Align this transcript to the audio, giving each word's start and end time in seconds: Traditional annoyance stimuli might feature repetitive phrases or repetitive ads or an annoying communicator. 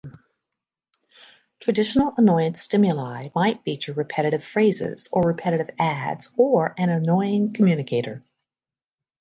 Traditional 1.59 2.15
annoyance 2.17 2.59
stimuli 2.59 3.29
might 3.35 3.63
feature 3.63 3.93
repetitive 3.93 4.43
phrases 4.43 5.07
or 5.13 5.21
repetitive 5.21 5.69
ads 5.77 6.33
or 6.37 6.73
an 6.79 6.89
annoying 6.89 7.53
communicator. 7.53 8.23